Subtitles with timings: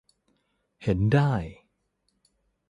[0.83, 1.31] เห็นได้